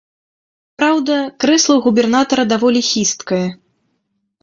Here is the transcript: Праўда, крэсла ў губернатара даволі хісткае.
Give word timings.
Праўда, 0.79 1.19
крэсла 1.45 1.73
ў 1.75 1.81
губернатара 1.89 2.43
даволі 2.57 2.79
хісткае. 2.91 3.47